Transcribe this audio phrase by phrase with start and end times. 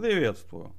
[0.00, 0.76] Приветствую.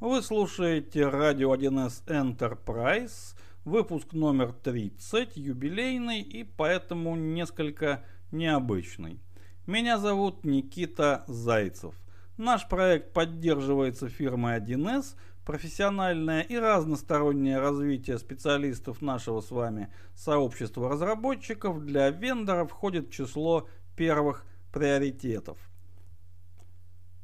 [0.00, 8.02] Вы слушаете радио 1С Enterprise, выпуск номер 30, юбилейный и поэтому несколько
[8.32, 9.20] необычный.
[9.64, 11.94] Меня зовут Никита Зайцев.
[12.36, 15.14] Наш проект поддерживается фирмой 1С,
[15.44, 23.68] профессиональное и разностороннее развитие специалистов нашего с вами сообщества разработчиков для вендора входит в число
[23.94, 25.58] первых приоритетов.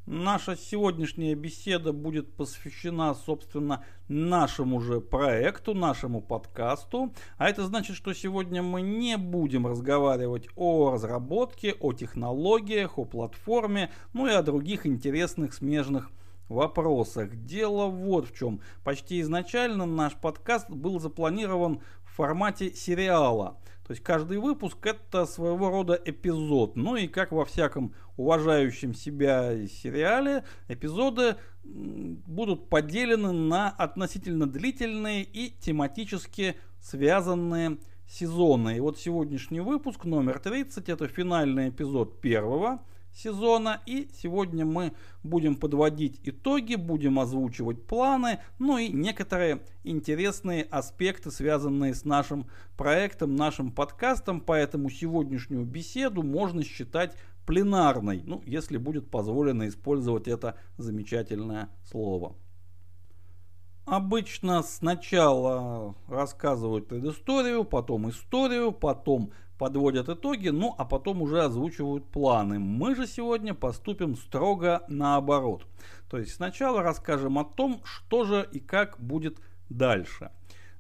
[0.07, 7.15] Наша сегодняшняя беседа будет посвящена, собственно, нашему же проекту, нашему подкасту.
[7.38, 13.91] А это значит, что сегодня мы не будем разговаривать о разработке, о технологиях, о платформе,
[14.12, 16.10] ну и о других интересных смежных
[16.51, 17.34] вопросах.
[17.46, 18.60] Дело вот в чем.
[18.84, 23.57] Почти изначально наш подкаст был запланирован в формате сериала.
[23.87, 26.74] То есть каждый выпуск это своего рода эпизод.
[26.74, 35.51] Ну и как во всяком уважающем себя сериале, эпизоды будут поделены на относительно длительные и
[35.60, 38.76] тематически связанные сезоны.
[38.76, 42.82] И вот сегодняшний выпуск номер 30 это финальный эпизод первого
[43.15, 43.80] сезона.
[43.87, 51.95] И сегодня мы будем подводить итоги, будем озвучивать планы, ну и некоторые интересные аспекты, связанные
[51.95, 54.40] с нашим проектом, нашим подкастом.
[54.40, 62.34] Поэтому сегодняшнюю беседу можно считать пленарной, ну, если будет позволено использовать это замечательное слово.
[63.84, 72.59] Обычно сначала рассказывают предысторию, потом историю, потом подводят итоги, ну а потом уже озвучивают планы.
[72.59, 75.66] Мы же сегодня поступим строго наоборот.
[76.09, 79.38] То есть сначала расскажем о том, что же и как будет
[79.69, 80.31] дальше.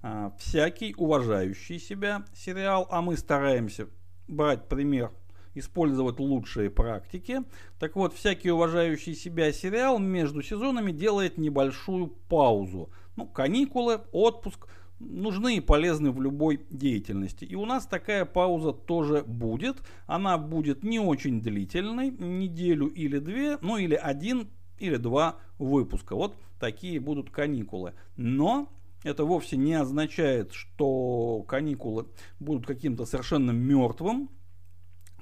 [0.02, 3.88] А, всякий уважающий себя сериал, а мы стараемся
[4.28, 5.12] брать пример
[5.54, 7.42] использовать лучшие практики.
[7.78, 12.90] Так вот, всякий уважающий себя сериал между сезонами делает небольшую паузу.
[13.16, 17.44] Ну, каникулы, отпуск– нужны и полезны в любой деятельности.
[17.44, 19.76] И у нас такая пауза тоже будет.
[20.06, 24.48] Она будет не очень длительной, неделю или две, ну или один
[24.78, 26.16] или два выпуска.
[26.16, 27.94] Вот такие будут каникулы.
[28.16, 28.68] Но
[29.02, 32.06] это вовсе не означает, что каникулы
[32.40, 34.30] будут каким-то совершенно мертвым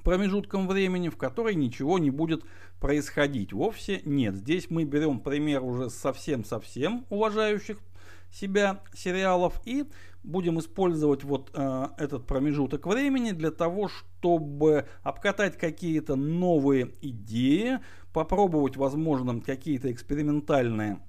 [0.03, 2.45] промежутком времени, в который ничего не будет
[2.81, 3.53] происходить.
[3.53, 4.35] Вовсе нет.
[4.37, 7.79] Здесь мы берем пример уже совсем-совсем уважающих
[8.31, 9.85] себя сериалов и
[10.23, 17.81] будем использовать вот э, этот промежуток времени для того, чтобы обкатать какие-то новые идеи,
[18.13, 21.01] попробовать, возможно, какие-то экспериментальные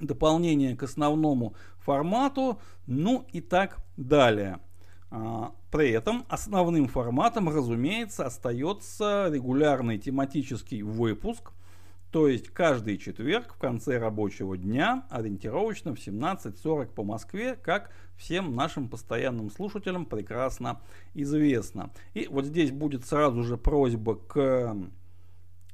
[0.00, 4.60] дополнения к основному формату, ну и так далее.
[5.14, 11.52] А, при этом основным форматом, разумеется, остается регулярный тематический выпуск–
[12.12, 18.54] то есть каждый четверг в конце рабочего дня, ориентировочно в 17.40 по Москве, как всем
[18.54, 20.82] нашим постоянным слушателям прекрасно
[21.14, 21.90] известно.
[22.12, 24.76] И вот здесь будет сразу же просьба к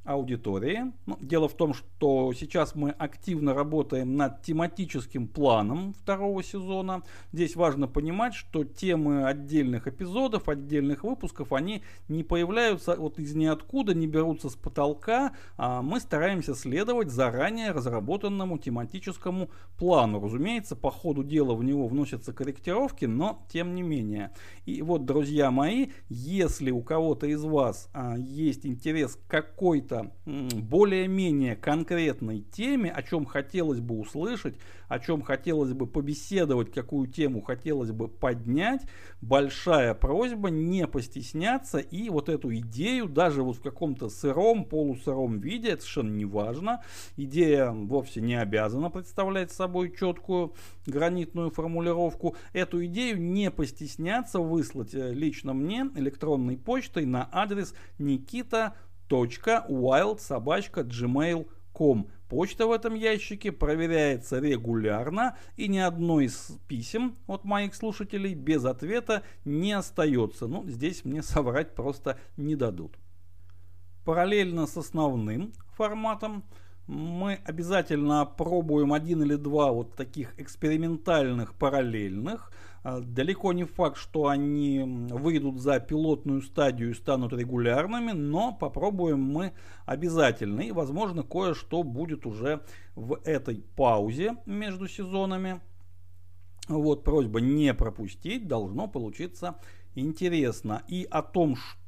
[0.03, 0.91] аудитории.
[1.05, 7.03] Ну, дело в том, что сейчас мы активно работаем над тематическим планом второго сезона.
[7.31, 13.93] Здесь важно понимать, что темы отдельных эпизодов, отдельных выпусков, они не появляются вот из ниоткуда,
[13.93, 15.33] не берутся с потолка.
[15.57, 20.23] А мы стараемся следовать заранее разработанному тематическому плану.
[20.23, 24.31] Разумеется, по ходу дела в него вносятся корректировки, но тем не менее.
[24.65, 29.88] И вот, друзья мои, если у кого-то из вас а, есть интерес к какой-то
[30.25, 34.55] более-менее конкретной теме, о чем хотелось бы услышать,
[34.87, 38.81] о чем хотелось бы побеседовать, какую тему хотелось бы поднять,
[39.21, 45.69] большая просьба не постесняться и вот эту идею, даже вот в каком-то сыром, полусыром виде,
[45.69, 46.83] это совершенно не важно,
[47.17, 50.53] идея вовсе не обязана представлять собой четкую
[50.85, 58.75] гранитную формулировку, эту идею не постесняться выслать э, лично мне электронной почтой на адрес никита
[59.09, 62.07] wildsobachka.gmail.com.
[62.29, 68.65] Почта в этом ящике проверяется регулярно, и ни одно из писем от моих слушателей без
[68.65, 70.45] ответа не остается.
[70.45, 72.99] Ну, здесь мне соврать просто не дадут.
[74.05, 76.43] Параллельно с основным форматом
[76.85, 82.51] мы обязательно пробуем один или два вот таких экспериментальных параллельных–
[82.83, 89.53] далеко не факт, что они выйдут за пилотную стадию и станут регулярными, но попробуем мы
[89.85, 90.61] обязательно.
[90.61, 92.61] И, возможно, кое-что будет уже
[92.95, 95.61] в этой паузе между сезонами.
[96.67, 99.59] Вот просьба не пропустить, должно получиться
[99.95, 100.83] интересно.
[100.87, 101.78] И о том, что,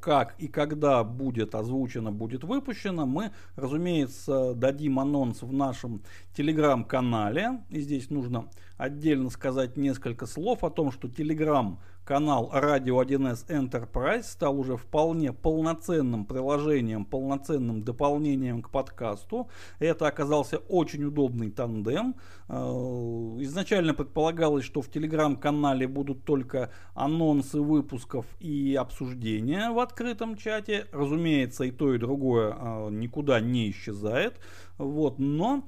[0.00, 6.02] как и когда будет озвучено, будет выпущено, мы, разумеется, дадим анонс в нашем
[6.34, 7.62] телеграм-канале.
[7.68, 8.48] И здесь нужно
[8.78, 15.32] отдельно сказать несколько слов о том, что телеграм канал Radio 1S Enterprise стал уже вполне
[15.32, 19.48] полноценным приложением, полноценным дополнением к подкасту.
[19.78, 22.16] Это оказался очень удобный тандем.
[22.48, 22.54] Э,
[23.40, 30.86] изначально предполагалось, что в телеграм-канале будут только анонсы выпусков и обсуждения в открытом чате.
[30.92, 34.38] Разумеется, и то, и другое э, никуда не исчезает.
[34.78, 35.64] Вот, но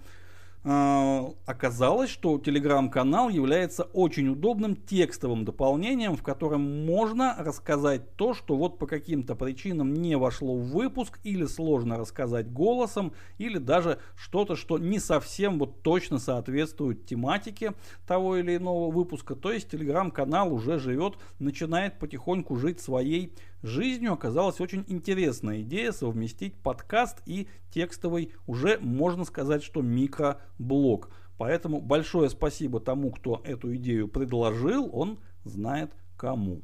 [0.64, 8.54] а, оказалось, что телеграм-канал является очень удобным текстовым дополнением, в котором можно рассказать то, что
[8.54, 14.54] вот по каким-то причинам не вошло в выпуск, или сложно рассказать голосом, или даже что-то,
[14.54, 17.72] что не совсем вот точно соответствует тематике
[18.06, 19.34] того или иного выпуска.
[19.34, 26.54] То есть телеграм-канал уже живет, начинает потихоньку жить своей жизнью оказалась очень интересная идея совместить
[26.54, 31.10] подкаст и текстовый, уже можно сказать, что микроблог.
[31.38, 36.62] Поэтому большое спасибо тому, кто эту идею предложил, он знает кому.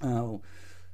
[0.00, 0.40] А,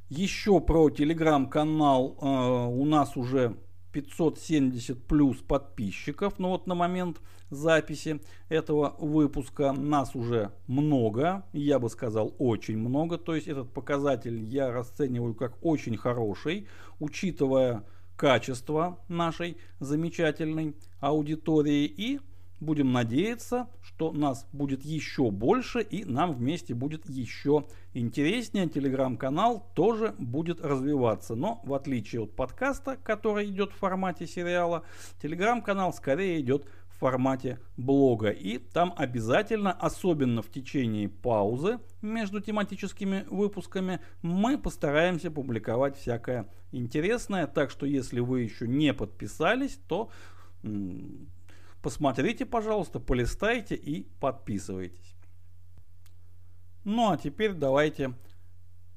[0.08, 3.56] еще про телеграм-канал а, у нас уже
[3.92, 7.20] 570 плюс подписчиков, но вот на момент
[7.50, 9.72] записи этого выпуска.
[9.72, 15.58] Нас уже много, я бы сказал очень много, то есть этот показатель я расцениваю как
[15.64, 17.84] очень хороший, учитывая
[18.16, 22.20] качество нашей замечательной аудитории и
[22.60, 28.68] Будем надеяться, что нас будет еще больше и нам вместе будет еще интереснее.
[28.68, 31.34] Телеграм-канал тоже будет развиваться.
[31.34, 34.84] Но в отличие от подкаста, который идет в формате сериала,
[35.22, 38.28] телеграм-канал скорее идет в формате блога.
[38.28, 47.46] И там обязательно, особенно в течение паузы между тематическими выпусками, мы постараемся публиковать всякое интересное.
[47.46, 50.10] Так что если вы еще не подписались, то
[51.82, 55.14] Посмотрите, пожалуйста, полистайте и подписывайтесь.
[56.84, 58.14] Ну а теперь давайте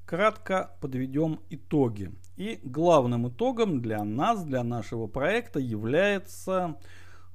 [0.06, 2.12] кратко подведем итоги.
[2.36, 6.78] И главным итогом для нас, для нашего проекта является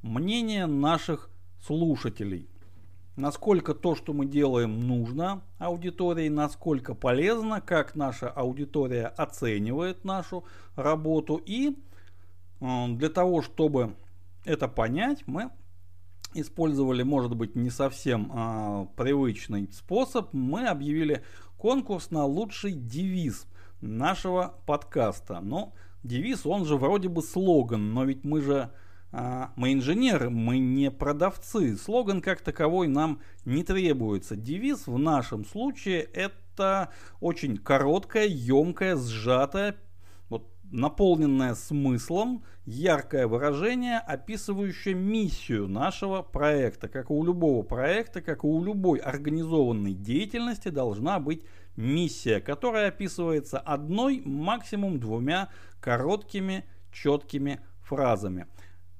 [0.03, 1.31] мнение наших
[1.65, 2.49] слушателей.
[3.17, 10.44] Насколько то, что мы делаем, нужно аудитории, насколько полезно, как наша аудитория оценивает нашу
[10.77, 11.41] работу.
[11.44, 11.77] И
[12.61, 13.97] э, для того, чтобы
[14.49, 15.50] это понять, мы
[16.35, 20.33] использовали, может быть, не совсем а, привычный способ.
[20.33, 21.23] Мы объявили
[21.59, 23.47] конкурс на лучший девиз
[23.81, 25.41] нашего подкаста.
[25.41, 28.71] Но девиз, он же вроде бы слоган, но ведь мы же
[29.12, 31.77] а, мы инженеры, мы не продавцы.
[31.77, 34.35] Слоган как таковой нам не требуется.
[34.35, 36.91] Девиз в нашем случае это
[37.21, 39.77] очень короткая, емкая, сжатая
[40.70, 46.88] наполненное смыслом, яркое выражение, описывающее миссию нашего проекта.
[46.88, 51.44] Как и у любого проекта, как и у любой организованной деятельности должна быть
[51.76, 55.49] миссия, которая описывается одной, максимум двумя
[55.81, 58.47] короткими, четкими фразами.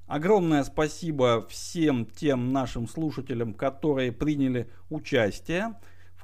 [0.07, 5.75] Огромное спасибо всем тем нашим слушателям, которые приняли участие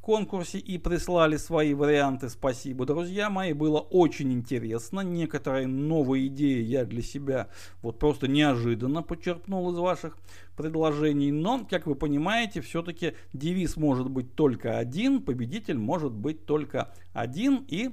[0.05, 2.29] конкурсе и прислали свои варианты.
[2.29, 3.55] Спасибо, друзья мои.
[3.55, 5.01] Было очень интересно.
[5.01, 7.49] Некоторые новые идеи я для себя
[7.81, 10.19] вот просто неожиданно почерпнул из ваших
[10.57, 11.33] предложений.
[11.33, 17.65] Но, как вы понимаете, все-таки девиз может быть только один, победитель может быть только один.
[17.69, 17.91] И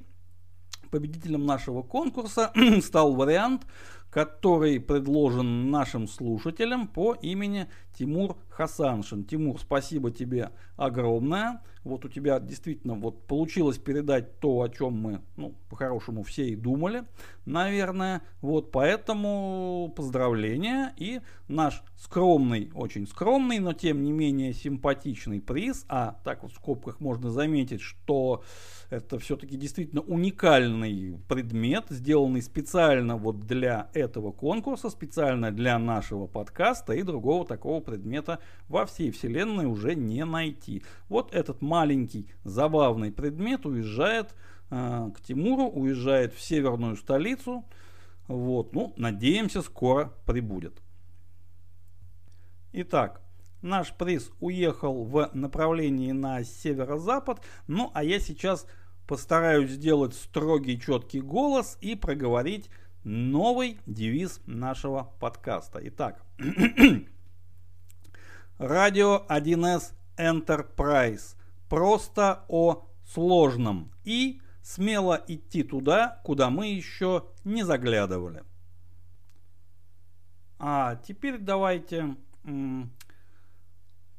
[0.91, 2.51] победителем нашего конкурса
[2.81, 3.65] стал вариант,
[4.09, 9.23] который предложен нашим слушателям по имени Тимур Хасаншин.
[9.23, 11.61] Тимур, спасибо тебе огромное.
[11.83, 16.55] Вот у тебя действительно вот получилось передать то, о чем мы, ну, по-хорошему все и
[16.55, 17.05] думали,
[17.45, 18.21] наверное.
[18.41, 25.85] Вот поэтому поздравления и наш скромный, очень скромный, но тем не менее симпатичный приз.
[25.89, 28.43] А так вот в скобках можно заметить, что
[28.89, 36.93] это все-таки действительно уникальный предмет, сделанный специально вот для этого конкурса, специально для нашего подкаста
[36.93, 40.83] и другого такого предмета во всей вселенной уже не найти.
[41.07, 44.35] Вот этот маленький забавный предмет уезжает
[44.71, 47.63] э, к Тимуру, уезжает в северную столицу.
[48.27, 50.81] Вот, ну, надеемся, скоро прибудет.
[52.73, 53.21] Итак,
[53.61, 57.39] наш приз уехал в направлении на северо-запад.
[57.67, 58.67] Ну, а я сейчас
[59.07, 62.69] постараюсь сделать строгий четкий голос и проговорить
[63.05, 65.79] новый девиз нашего подкаста.
[65.83, 66.21] Итак,
[68.57, 71.37] Радио 1С Enterprise.
[71.71, 73.93] Просто о сложном.
[74.03, 78.43] И смело идти туда, куда мы еще не заглядывали.
[80.59, 82.17] А теперь давайте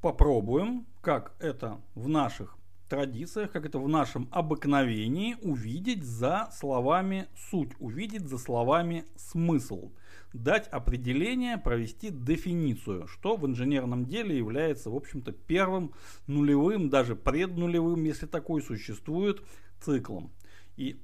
[0.00, 2.56] попробуем, как это в наших
[2.92, 9.92] традициях, как это в нашем обыкновении, увидеть за словами суть, увидеть за словами смысл,
[10.34, 15.94] дать определение, провести дефиницию, что в инженерном деле является, в общем-то, первым
[16.26, 19.42] нулевым, даже преднулевым, если такой существует,
[19.80, 20.30] циклом.
[20.76, 21.00] И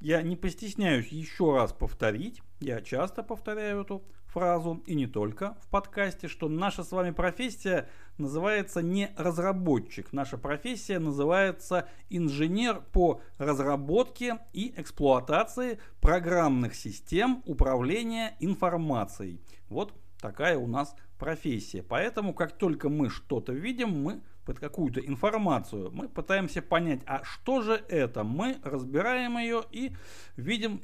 [0.00, 5.68] я не постесняюсь еще раз повторить, я часто повторяю эту фразу, и не только в
[5.68, 10.12] подкасте, что наша с вами профессия называется не разработчик.
[10.12, 19.40] Наша профессия называется инженер по разработке и эксплуатации программных систем управления информацией.
[19.68, 21.82] Вот такая у нас профессия.
[21.82, 27.60] Поэтому, как только мы что-то видим, мы под какую-то информацию, мы пытаемся понять, а что
[27.60, 28.24] же это?
[28.24, 29.92] Мы разбираем ее и
[30.36, 30.80] видим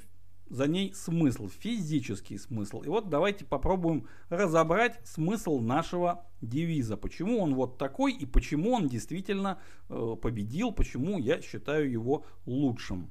[0.48, 2.82] за ней смысл, физический смысл.
[2.82, 6.96] И вот давайте попробуем разобрать смысл нашего девиза.
[6.96, 9.58] Почему он вот такой и почему он действительно
[9.88, 13.10] э, победил, почему я считаю его лучшим.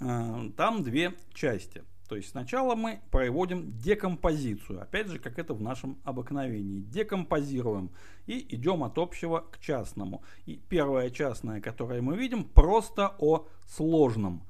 [0.00, 1.84] Э, там две части.
[2.10, 6.80] То есть сначала мы проводим декомпозицию, опять же, как это в нашем обыкновении.
[6.80, 7.92] Декомпозируем
[8.26, 10.24] и идем от общего к частному.
[10.44, 14.42] И первая частная, которое мы видим, просто о сложном.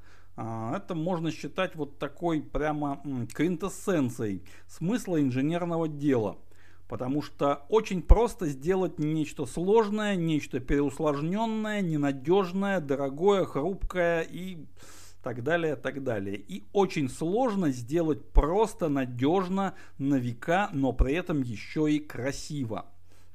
[0.43, 3.03] А, это можно считать вот такой прямо
[3.35, 6.39] квинтэссенцией смысла инженерного дела.
[6.89, 14.65] Потому что очень просто сделать нечто сложное, нечто переусложненное, ненадежное, дорогое, хрупкое и
[15.23, 16.37] так далее, так далее.
[16.37, 22.87] И очень сложно сделать просто, надежно, на века, но при этом еще и красиво.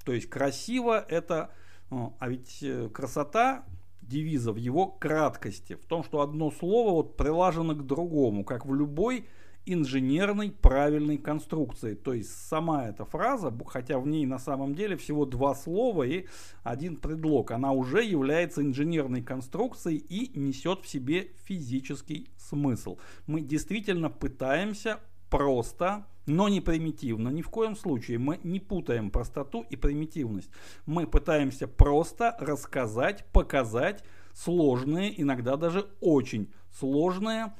[0.06, 1.52] То есть красиво это...
[1.92, 3.64] А ведь э, красота
[4.08, 8.74] девиза в его краткости, в том, что одно слово вот прилажено к другому, как в
[8.74, 9.26] любой
[9.66, 11.96] инженерной правильной конструкции.
[11.96, 16.28] То есть сама эта фраза, хотя в ней на самом деле всего два слова и
[16.64, 22.98] один предлог, она уже является инженерной конструкцией и несет в себе физический смысл.
[23.28, 27.29] Мы действительно пытаемся просто, но не примитивно.
[27.29, 30.50] Ни в коем случае мы не путаем простоту и примитивность.
[30.86, 34.03] Мы пытаемся просто рассказать, показать
[34.34, 37.53] сложные, иногда даже очень сложные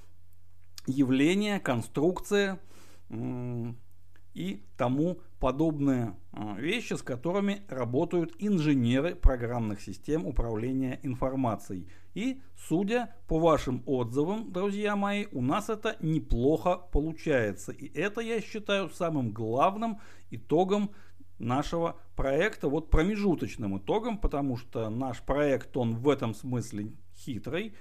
[0.88, 2.60] явления, конструкции
[4.36, 11.88] и тому подобные а, вещи, с которыми работают инженеры программных систем управления информацией.
[12.14, 17.72] И, судя по вашим отзывам, друзья мои, у нас это неплохо получается.
[17.72, 20.00] И это я считаю самым главным
[20.30, 20.92] итогом
[21.40, 27.74] нашего проекта, вот промежуточным итогом, потому что наш проект, он в этом смысле хитрый.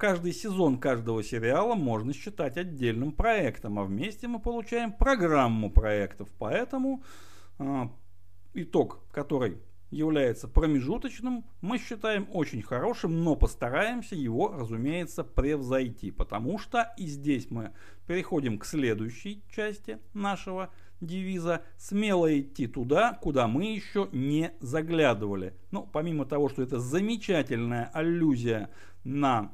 [0.00, 6.30] Каждый сезон каждого сериала можно считать отдельным проектом, а вместе мы получаем программу проектов.
[6.38, 7.02] Поэтому
[7.58, 7.82] э,
[8.54, 9.58] итог, который
[9.90, 17.50] является промежуточным, мы считаем очень хорошим, но постараемся его, разумеется, превзойти, потому что и здесь
[17.50, 17.72] мы
[18.06, 25.54] переходим к следующей части нашего девиза «Смело идти туда, куда мы еще не заглядывали».
[25.70, 28.70] Ну, помимо того, что это замечательная аллюзия
[29.04, 29.52] на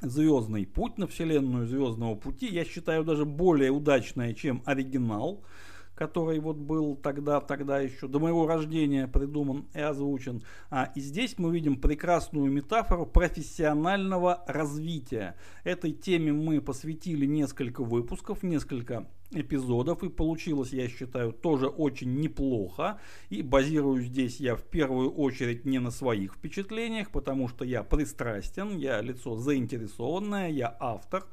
[0.00, 5.42] звездный путь, на вселенную звездного пути, я считаю даже более удачная, чем оригинал–
[5.96, 10.44] который вот был тогда, тогда еще до моего рождения придуман и озвучен.
[10.70, 15.36] А, и здесь мы видим прекрасную метафору профессионального развития.
[15.64, 23.00] Этой теме мы посвятили несколько выпусков, несколько эпизодов и получилось, я считаю, тоже очень неплохо.
[23.28, 28.76] И базируюсь здесь я в первую очередь не на своих впечатлениях, потому что я пристрастен,
[28.76, 31.24] я лицо заинтересованное, я автор.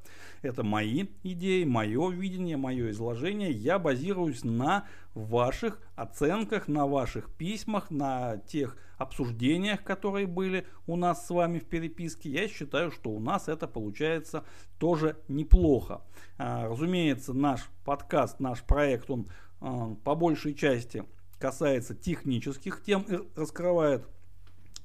[0.41, 3.51] Это мои идеи, мое видение, мое изложение.
[3.51, 11.27] Я базируюсь на ваших оценках, на ваших письмах, на тех обсуждениях, которые были у нас
[11.27, 12.29] с вами в переписке.
[12.29, 14.43] Я считаю, что у нас это получается
[14.79, 16.01] тоже неплохо.
[16.37, 19.27] А, разумеется, наш подкаст, наш проект, он
[19.61, 21.03] а, по большей части
[21.37, 23.05] касается технических тем
[23.35, 24.07] раскрывает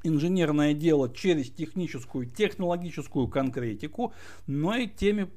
[0.02, 4.12] инженерное дело через техническую, технологическую конкретику,
[4.46, 5.30] но и теме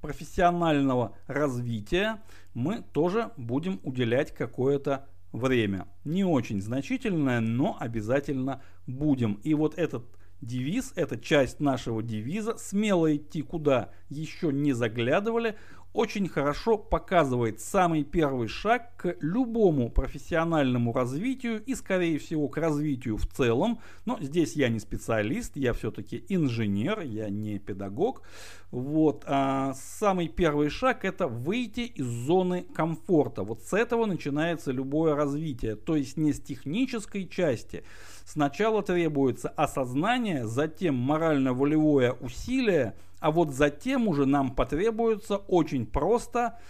[0.00, 2.22] профессионального развития
[2.54, 5.86] мы тоже будем уделять какое-то время.
[6.04, 9.34] Не очень значительное, но обязательно будем.
[9.44, 10.04] И вот этот
[10.40, 15.56] девиз, эта часть нашего девиза, смело идти куда еще не заглядывали,
[15.96, 23.16] очень хорошо показывает самый первый шаг к любому профессиональному развитию и, скорее всего, к развитию
[23.16, 23.80] в целом.
[24.04, 28.22] Но здесь я не специалист, я все-таки инженер, я не педагог.
[28.70, 29.24] Вот.
[29.26, 33.42] А самый первый шаг это выйти из зоны комфорта.
[33.42, 35.76] Вот с этого начинается любое развитие.
[35.76, 37.84] То есть не с технической части.
[38.26, 42.94] Сначала требуется осознание, затем морально-волевое усилие,
[43.26, 46.60] а вот затем уже нам потребуется очень просто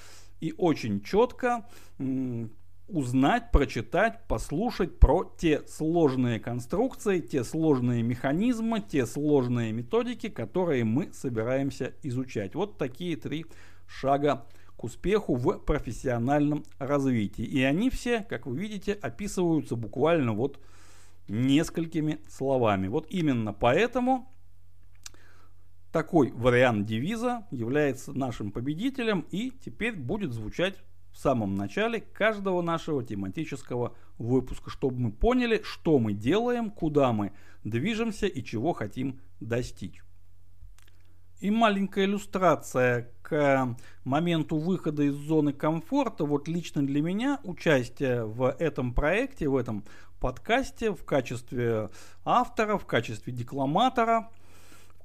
[0.40, 1.66] и очень четко
[2.88, 11.12] узнать, прочитать, послушать про те сложные конструкции, те сложные механизмы, те сложные методики, которые мы
[11.12, 12.54] собираемся изучать.
[12.54, 13.44] Вот такие три
[13.86, 14.46] шага
[14.78, 17.44] к успеху в профессиональном развитии.
[17.44, 20.58] И они все, как вы видите, описываются буквально вот
[21.28, 22.88] несколькими словами.
[22.88, 24.32] Вот именно поэтому
[25.96, 30.74] такой вариант девиза является нашим победителем и теперь будет звучать
[31.10, 37.32] в самом начале каждого нашего тематического выпуска, чтобы мы поняли, что мы делаем, куда мы
[37.64, 40.02] движемся и чего хотим достичь.
[41.40, 43.74] И маленькая иллюстрация к
[44.04, 46.26] моменту выхода из зоны комфорта.
[46.26, 49.82] Вот лично для меня участие в этом проекте, в этом
[50.20, 51.88] подкасте в качестве
[52.22, 54.28] автора, в качестве декламатора–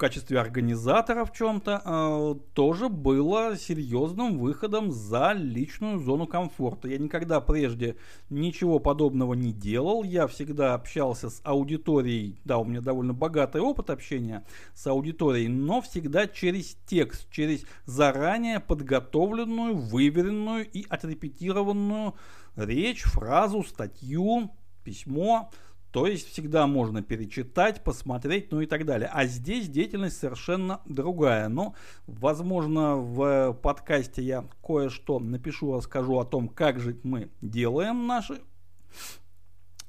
[0.02, 6.88] качестве организатора в чем-то э, тоже было серьезным выходом за личную зону комфорта.
[6.88, 7.98] Я никогда прежде
[8.32, 10.02] ничего подобного не делал.
[10.04, 12.42] Я всегда общался с аудиторией.
[12.46, 14.44] Да, у меня довольно богатый опыт общения
[14.74, 22.16] с аудиторией, но всегда через текст, через заранее подготовленную, выверенную и отрепетированную
[22.56, 24.50] речь, фразу, статью,
[24.84, 25.52] письмо.
[25.92, 29.10] То есть всегда можно перечитать, посмотреть, ну и так далее.
[29.12, 31.50] А здесь деятельность совершенно другая.
[31.50, 31.76] Но,
[32.08, 38.40] возможно, в подкасте я кое-что напишу, расскажу о том, как же мы делаем наши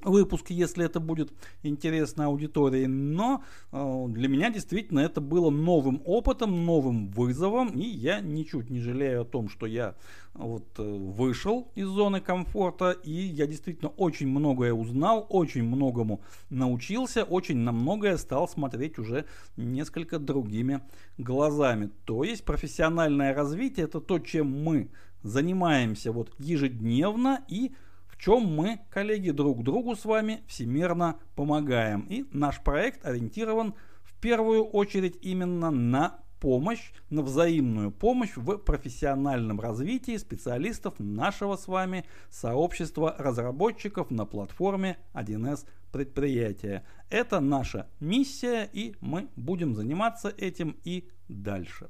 [0.03, 1.31] выпуск, если это будет
[1.63, 2.85] интересно аудитории.
[2.85, 8.79] Но э, для меня действительно это было новым опытом, новым вызовом, и я ничуть не
[8.79, 9.95] жалею о том, что я
[10.33, 17.23] вот э, вышел из зоны комфорта, и я действительно очень многое узнал, очень многому научился,
[17.23, 19.25] очень на многое стал смотреть уже
[19.57, 20.81] несколько другими
[21.17, 21.91] глазами.
[22.05, 24.89] То есть профессиональное развитие это то, чем мы
[25.23, 27.71] занимаемся вот ежедневно и
[28.17, 32.01] чем мы, коллеги, друг другу с вами всемирно помогаем.
[32.09, 39.61] И наш проект ориентирован в первую очередь именно на помощь, на взаимную помощь в профессиональном
[39.61, 46.83] развитии специалистов нашего с вами сообщества разработчиков на платформе 1С предприятия.
[47.09, 51.87] Это наша миссия, и мы будем заниматься этим и дальше.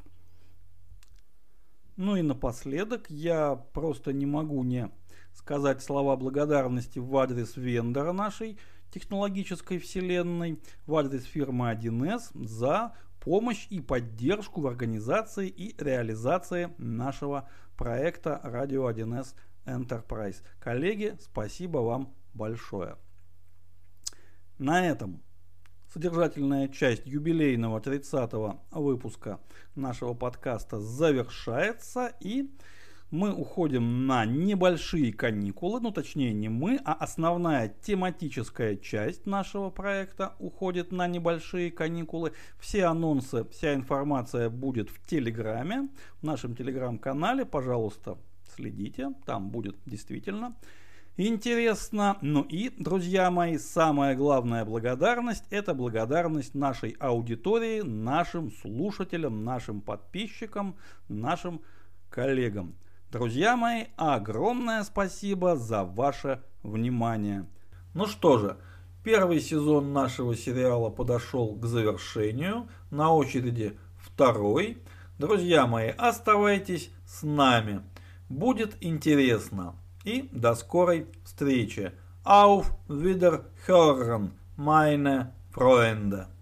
[1.95, 4.89] Ну и напоследок я просто не могу не
[5.33, 8.57] сказать слова благодарности в адрес вендора нашей
[8.91, 17.49] технологической вселенной, в адрес фирмы 1С за помощь и поддержку в организации и реализации нашего
[17.77, 19.33] проекта Radio 1С
[19.65, 20.43] Enterprise.
[20.59, 22.97] Коллеги, спасибо вам большое.
[24.57, 25.23] На этом
[25.93, 29.39] содержательная часть юбилейного 30-го выпуска
[29.75, 32.51] нашего подкаста завершается и
[33.13, 40.33] мы уходим на небольшие каникулы, ну точнее не мы, а основная тематическая часть нашего проекта
[40.39, 42.33] уходит на небольшие каникулы.
[42.59, 45.89] Все анонсы, вся информация будет в Телеграме,
[46.21, 48.17] в нашем Телеграм-канале, пожалуйста,
[48.55, 50.55] следите, там будет действительно
[51.15, 52.17] интересно.
[52.21, 60.77] Ну и, друзья мои, самая главная благодарность– это благодарность нашей аудитории, нашим слушателям, нашим подписчикам,
[61.07, 61.61] нашим
[62.09, 62.75] коллегам.
[63.13, 67.45] Друзья мои, огромное спасибо за ваше внимание.
[67.93, 68.57] Ну что же,
[69.03, 72.67] первый сезон нашего сериала подошел к завершению.
[72.89, 74.79] На очереди второй.
[75.19, 77.83] Друзья мои, оставайтесь с нами.
[78.29, 79.75] Будет интересно.
[80.03, 81.91] И до скорой встречи.
[82.25, 86.32] Auf Wiederhören, meine Freunde.